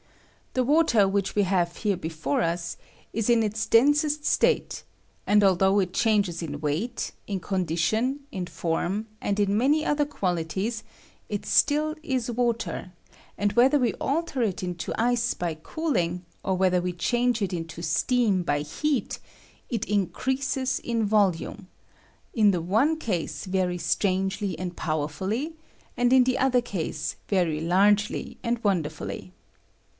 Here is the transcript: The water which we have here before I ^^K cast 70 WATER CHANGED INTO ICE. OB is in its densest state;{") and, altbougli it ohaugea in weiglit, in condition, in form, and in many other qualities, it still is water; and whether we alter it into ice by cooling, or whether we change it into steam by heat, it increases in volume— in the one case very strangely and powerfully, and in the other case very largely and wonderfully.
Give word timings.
The 0.53 0.63
water 0.63 1.07
which 1.07 1.35
we 1.35 1.43
have 1.43 1.77
here 1.77 1.95
before 1.95 2.41
I 2.41 2.55
^^K 2.57 2.75
cast 2.79 2.79
70 2.81 2.81
WATER 2.81 2.83
CHANGED 2.83 2.83
INTO 2.83 2.85
ICE. 2.89 3.03
OB 3.03 3.17
is 3.17 3.29
in 3.29 3.43
its 3.43 3.65
densest 3.67 4.25
state;{") 4.25 4.83
and, 5.27 5.41
altbougli 5.43 5.83
it 5.83 5.91
ohaugea 5.93 6.41
in 6.49 6.59
weiglit, 6.59 7.11
in 7.27 7.39
condition, 7.39 8.19
in 8.31 8.47
form, 8.47 9.05
and 9.21 9.39
in 9.39 9.55
many 9.57 9.85
other 9.85 10.03
qualities, 10.05 10.83
it 11.29 11.45
still 11.45 11.95
is 12.03 12.31
water; 12.31 12.91
and 13.37 13.53
whether 13.53 13.77
we 13.77 13.93
alter 14.01 14.41
it 14.41 14.61
into 14.63 14.91
ice 14.99 15.35
by 15.35 15.53
cooling, 15.53 16.25
or 16.43 16.55
whether 16.57 16.81
we 16.81 16.93
change 16.93 17.41
it 17.43 17.53
into 17.53 17.83
steam 17.83 18.41
by 18.43 18.59
heat, 18.61 19.19
it 19.69 19.85
increases 19.85 20.79
in 20.79 21.05
volume— 21.05 21.67
in 22.33 22.49
the 22.49 22.61
one 22.61 22.97
case 22.97 23.45
very 23.45 23.77
strangely 23.77 24.57
and 24.57 24.75
powerfully, 24.75 25.55
and 25.95 26.11
in 26.11 26.23
the 26.23 26.39
other 26.39 26.61
case 26.61 27.17
very 27.29 27.61
largely 27.61 28.37
and 28.43 28.61
wonderfully. 28.63 29.31